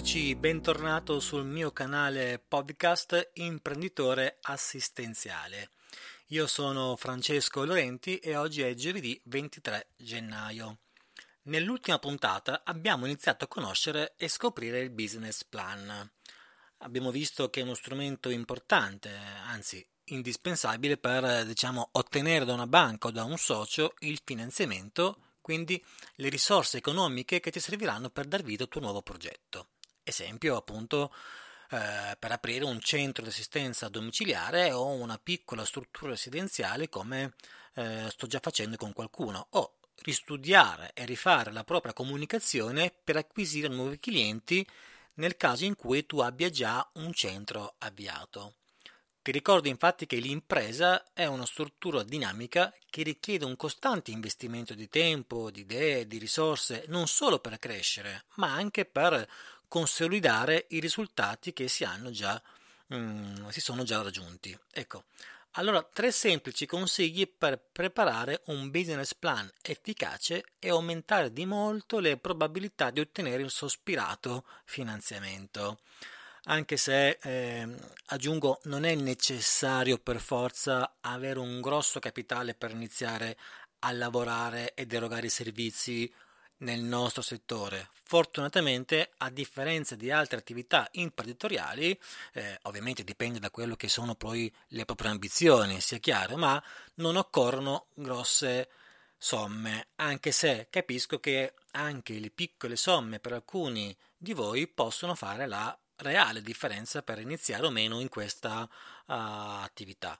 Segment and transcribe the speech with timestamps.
[0.00, 5.72] Eccoci, bentornato sul mio canale podcast Imprenditore Assistenziale.
[6.28, 10.78] Io sono Francesco Lorenti e oggi è giovedì 23 gennaio.
[11.42, 16.10] Nell'ultima puntata abbiamo iniziato a conoscere e scoprire il business plan.
[16.78, 19.14] Abbiamo visto che è uno strumento importante,
[19.44, 25.82] anzi indispensabile per diciamo, ottenere da una banca o da un socio il finanziamento quindi
[26.16, 29.68] le risorse economiche che ti serviranno per dar vita al tuo nuovo progetto.
[30.02, 31.12] Esempio, appunto,
[31.70, 37.34] eh, per aprire un centro di assistenza domiciliare o una piccola struttura residenziale come
[37.74, 43.68] eh, sto già facendo con qualcuno, o ristudiare e rifare la propria comunicazione per acquisire
[43.68, 44.66] nuovi clienti
[45.14, 48.54] nel caso in cui tu abbia già un centro avviato.
[49.22, 54.88] Ti ricordo infatti che l'impresa è una struttura dinamica che richiede un costante investimento di
[54.88, 59.28] tempo, di idee, di risorse, non solo per crescere, ma anche per
[59.70, 62.42] consolidare i risultati che si, già,
[62.92, 64.58] mm, si sono già raggiunti.
[64.72, 65.04] Ecco,
[65.52, 72.16] allora tre semplici consigli per preparare un business plan efficace e aumentare di molto le
[72.16, 75.78] probabilità di ottenere il sospirato finanziamento
[76.44, 77.68] anche se eh,
[78.06, 83.36] aggiungo non è necessario per forza avere un grosso capitale per iniziare
[83.80, 86.10] a lavorare ed erogare i servizi
[86.60, 87.90] nel nostro settore.
[88.02, 91.98] Fortunatamente, a differenza di altre attività imprenditoriali,
[92.32, 96.62] eh, ovviamente dipende da quello che sono poi le proprie ambizioni, sia chiaro, ma
[96.94, 98.68] non occorrono grosse
[99.16, 105.46] somme, anche se capisco che anche le piccole somme per alcuni di voi possono fare
[105.46, 108.68] la reale differenza per iniziare o meno in questa uh,
[109.06, 110.18] attività.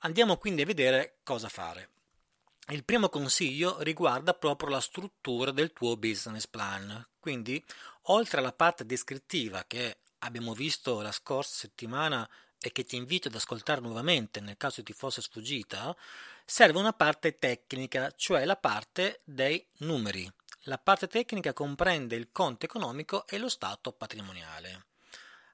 [0.00, 1.90] Andiamo quindi a vedere cosa fare.
[2.68, 7.06] Il primo consiglio riguarda proprio la struttura del tuo business plan.
[7.18, 7.62] Quindi,
[8.02, 12.28] oltre alla parte descrittiva che abbiamo visto la scorsa settimana
[12.60, 15.94] e che ti invito ad ascoltare nuovamente nel caso ti fosse sfuggita,
[16.44, 20.30] serve una parte tecnica, cioè la parte dei numeri.
[20.66, 24.86] La parte tecnica comprende il conto economico e lo stato patrimoniale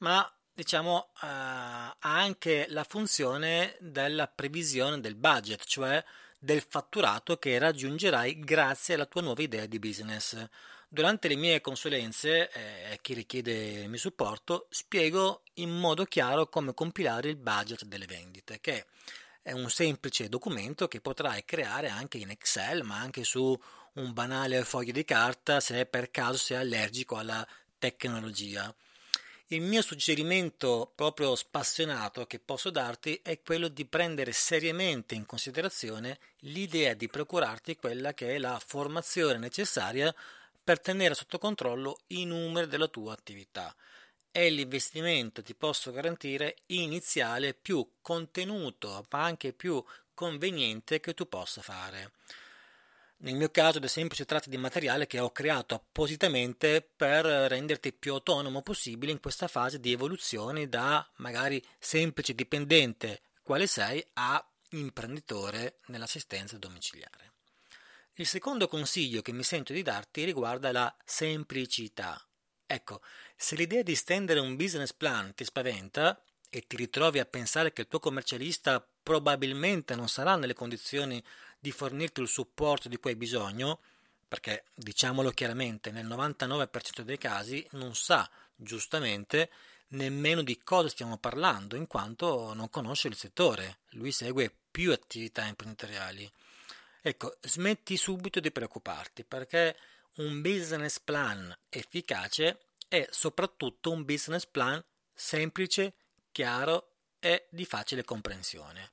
[0.00, 6.02] ma diciamo uh, ha anche la funzione della previsione del budget, cioè
[6.42, 10.42] del fatturato che raggiungerai grazie alla tua nuova idea di business.
[10.88, 16.74] Durante le mie consulenze, eh, chi richiede il mio supporto, spiego in modo chiaro come
[16.74, 18.86] compilare il budget delle vendite, che
[19.42, 23.56] è un semplice documento che potrai creare anche in Excel, ma anche su
[23.92, 27.46] un banale foglio di carta se per caso sei allergico alla
[27.78, 28.74] tecnologia.
[29.52, 36.20] Il mio suggerimento proprio spassionato che posso darti è quello di prendere seriamente in considerazione
[36.42, 40.14] l'idea di procurarti quella che è la formazione necessaria
[40.62, 43.74] per tenere sotto controllo i numeri della tua attività.
[44.30, 49.82] È l'investimento, ti posso garantire, iniziale più contenuto, ma anche più
[50.14, 52.12] conveniente che tu possa fare.
[53.22, 57.92] Nel mio caso, ad esempio, si tratta di materiale che ho creato appositamente per renderti
[57.92, 64.42] più autonomo possibile in questa fase di evoluzione da magari semplice dipendente quale sei a
[64.70, 67.32] imprenditore nell'assistenza domiciliare.
[68.14, 72.22] Il secondo consiglio che mi sento di darti riguarda la semplicità.
[72.64, 73.02] Ecco,
[73.36, 77.82] se l'idea di stendere un business plan ti spaventa e ti ritrovi a pensare che
[77.82, 81.22] il tuo commercialista probabilmente non sarà nelle condizioni
[81.60, 83.80] di fornirti il supporto di cui hai bisogno,
[84.26, 89.50] perché diciamolo chiaramente, nel 99% dei casi non sa giustamente
[89.88, 95.44] nemmeno di cosa stiamo parlando, in quanto non conosce il settore, lui segue più attività
[95.44, 96.30] imprenditoriali.
[97.02, 99.76] Ecco, smetti subito di preoccuparti, perché
[100.16, 104.82] un business plan efficace è soprattutto un business plan
[105.12, 105.94] semplice,
[106.30, 108.92] chiaro e di facile comprensione.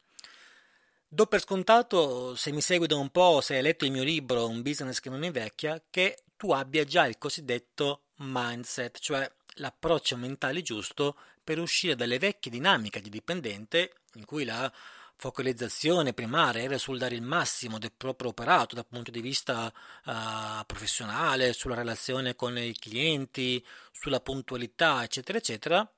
[1.10, 4.46] Do per scontato, se mi segui da un po', se hai letto il mio libro
[4.46, 10.62] Un business che non invecchia, che tu abbia già il cosiddetto mindset, cioè l'approccio mentale
[10.62, 14.70] giusto per uscire dalle vecchie dinamiche di dipendente in cui la
[15.16, 19.72] focalizzazione primaria era sul dare il massimo del proprio operato dal punto di vista
[20.06, 25.90] uh, professionale, sulla relazione con i clienti, sulla puntualità, eccetera, eccetera,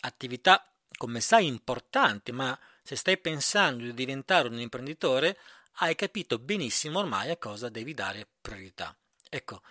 [0.00, 0.66] attività
[0.96, 5.38] come sai importanti, ma se stai pensando di diventare un imprenditore,
[5.78, 8.94] hai capito benissimo ormai a cosa devi dare priorità.
[9.30, 9.62] Ecco,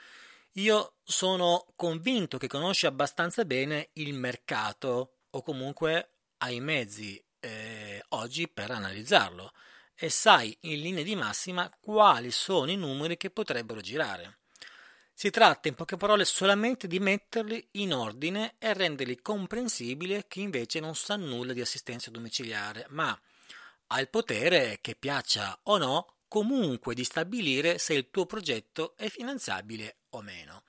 [0.53, 8.03] io sono convinto che conosci abbastanza bene il mercato o comunque hai i mezzi eh,
[8.09, 9.53] oggi per analizzarlo
[9.93, 14.39] e sai in linea di massima quali sono i numeri che potrebbero girare.
[15.15, 20.41] Si tratta in poche parole solamente di metterli in ordine e renderli comprensibili a chi
[20.41, 23.17] invece non sa nulla di assistenza domiciliare, ma
[23.87, 29.07] ha il potere, che piaccia o no, comunque di stabilire se il tuo progetto è
[29.07, 30.63] finanziabile o meno.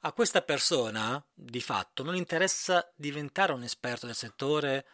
[0.00, 4.86] A questa persona, di fatto, non interessa diventare un esperto del settore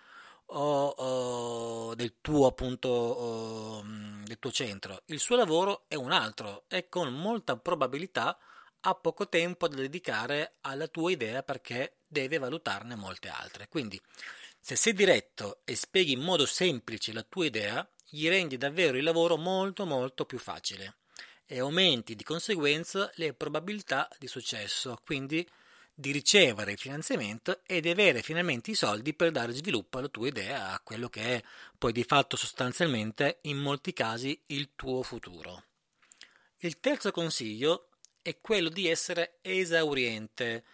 [0.46, 5.02] o, o del tuo appunto o, del tuo centro.
[5.06, 8.38] Il suo lavoro è un altro e con molta probabilità
[8.82, 13.68] ha poco tempo da dedicare alla tua idea perché deve valutarne molte altre.
[13.68, 14.00] Quindi,
[14.60, 19.04] se sei diretto e spieghi in modo semplice la tua idea, gli rendi davvero il
[19.04, 20.96] lavoro molto molto più facile
[21.46, 25.46] e aumenti di conseguenza le probabilità di successo, quindi
[25.94, 30.28] di ricevere il finanziamento e di avere finalmente i soldi per dare sviluppo alla tua
[30.28, 31.42] idea, a quello che è
[31.76, 35.64] poi di fatto sostanzialmente in molti casi il tuo futuro.
[36.58, 37.88] Il terzo consiglio
[38.22, 40.64] è quello di essere esauriente.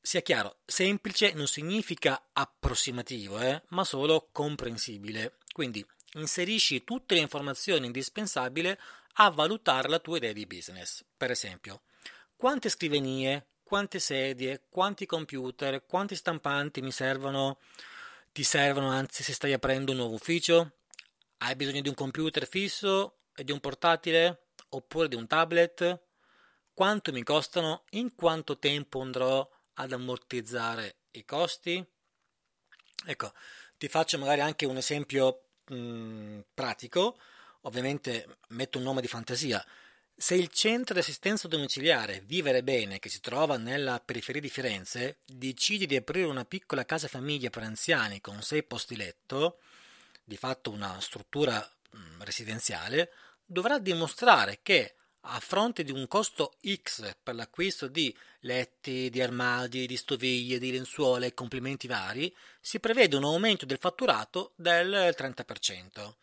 [0.00, 5.38] Sia chiaro, semplice non significa approssimativo, eh, ma solo comprensibile.
[5.52, 5.84] Quindi
[6.14, 8.76] inserisci tutte le informazioni indispensabili
[9.14, 11.04] a valutare la tua idea di business.
[11.16, 11.82] Per esempio,
[12.36, 17.58] quante scrivanie, quante sedie, quanti computer, quanti stampanti mi servono,
[18.32, 20.72] ti servono anzi se stai aprendo un nuovo ufficio?
[21.38, 26.00] Hai bisogno di un computer fisso e di un portatile oppure di un tablet?
[26.74, 27.84] Quanto mi costano?
[27.90, 31.84] In quanto tempo andrò ad ammortizzare i costi?
[33.04, 33.32] Ecco,
[33.76, 37.18] ti faccio magari anche un esempio mh, mm, pratico,
[37.62, 39.62] ovviamente metto un nome di fantasia.
[40.14, 45.18] Se il centro di assistenza domiciliare Vivere Bene, che si trova nella periferia di Firenze,
[45.26, 49.60] decide di aprire una piccola casa famiglia per anziani con sei posti letto,
[50.24, 51.58] di fatto una struttura
[51.90, 53.12] mh, mm, residenziale,
[53.44, 59.86] dovrà dimostrare che a fronte di un costo X per l'acquisto di letti, di armadi,
[59.86, 66.14] di stoviglie, di lenzuola e complementi vari, si prevede un aumento del fatturato del 30%.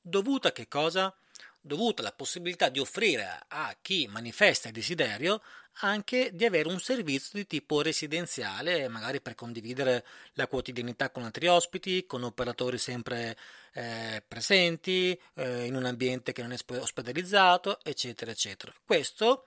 [0.00, 1.14] Dovuto a che cosa?
[1.60, 5.42] Dovuto alla possibilità di offrire a chi manifesta il desiderio
[5.80, 11.46] anche di avere un servizio di tipo residenziale, magari per condividere la quotidianità con altri
[11.46, 13.36] ospiti, con operatori sempre
[13.74, 18.72] eh, presenti, eh, in un ambiente che non è ospedalizzato, eccetera, eccetera.
[18.84, 19.44] Questo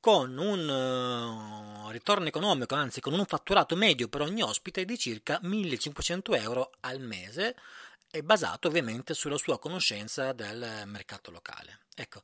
[0.00, 5.40] con un uh, ritorno economico, anzi con un fatturato medio per ogni ospite di circa
[5.42, 7.56] 1500 euro al mese
[8.10, 11.80] e basato ovviamente sulla sua conoscenza del mercato locale.
[11.94, 12.22] Ecco,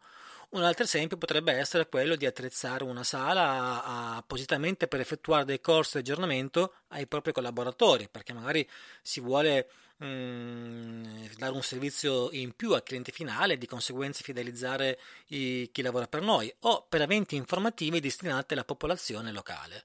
[0.50, 5.94] un altro esempio potrebbe essere quello di attrezzare una sala appositamente per effettuare dei corsi
[5.94, 8.68] di aggiornamento ai propri collaboratori, perché magari
[9.02, 14.22] si vuole mh, mm, dare un servizio in più al cliente finale e di conseguenza
[14.22, 14.98] fidelizzare
[15.28, 19.84] i, chi lavora per noi, o per eventi informativi destinati alla popolazione locale.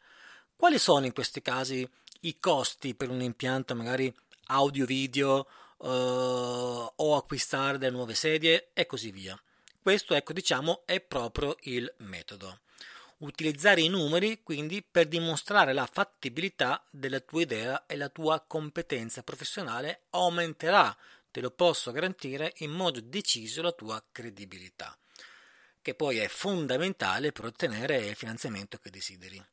[0.55, 1.87] Quali sono in questi casi
[2.21, 4.13] i costi per un impianto magari
[4.47, 5.47] audio-video
[5.79, 9.39] uh, o acquistare delle nuove sedie e così via?
[9.81, 12.59] Questo, ecco, diciamo, è proprio il metodo.
[13.19, 19.23] Utilizzare i numeri quindi per dimostrare la fattibilità della tua idea e la tua competenza
[19.23, 20.95] professionale aumenterà,
[21.31, 24.97] te lo posso garantire, in modo deciso la tua credibilità,
[25.81, 29.43] che poi è fondamentale per ottenere il finanziamento che desideri.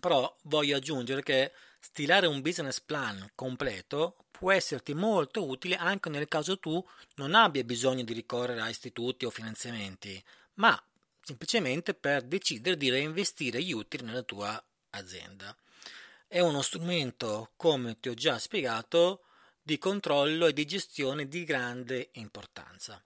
[0.00, 6.28] Però voglio aggiungere che stilare un business plan completo può esserti molto utile anche nel
[6.28, 10.22] caso tu non abbia bisogno di ricorrere a istituti o finanziamenti,
[10.56, 10.78] ma
[11.22, 15.56] semplicemente per decidere di reinvestire gli utili nella tua azienda.
[16.28, 19.24] È uno strumento, come ti ho già spiegato,
[19.62, 23.02] di controllo e di gestione di grande importanza.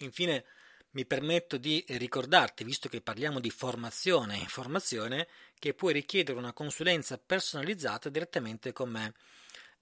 [0.00, 0.44] Infine,
[0.90, 5.26] mi permetto di ricordarti, visto che parliamo di formazione e informazione,
[5.58, 9.14] che puoi richiedere una consulenza personalizzata direttamente con me.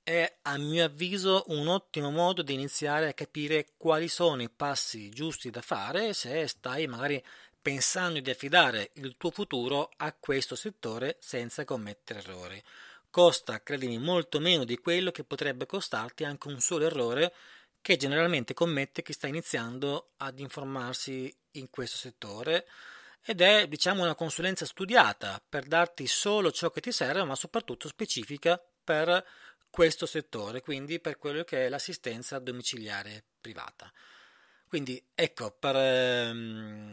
[0.05, 5.11] È a mio avviso un ottimo modo di iniziare a capire quali sono i passi
[5.11, 7.23] giusti da fare se stai magari
[7.61, 12.61] pensando di affidare il tuo futuro a questo settore senza commettere errori.
[13.11, 17.33] Costa, credimi, molto meno di quello che potrebbe costarti anche un solo errore
[17.81, 22.67] che generalmente commette chi sta iniziando ad informarsi in questo settore
[23.25, 27.87] ed è diciamo una consulenza studiata per darti solo ciò che ti serve ma soprattutto
[27.87, 29.25] specifica per
[29.73, 33.91] questo settore, quindi per quello che è l'assistenza domiciliare privata.
[34.69, 36.93] Quindi ecco, per ehm,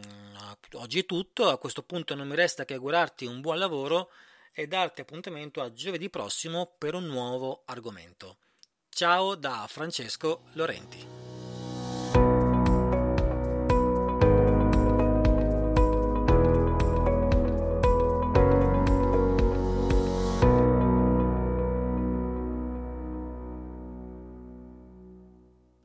[0.72, 4.10] oggi è tutto, a questo punto non mi resta che augurarti un buon lavoro
[4.52, 8.38] e darti appuntamento a giovedì prossimo per un nuovo argomento.
[8.88, 11.19] Ciao da Francesco Lorenti.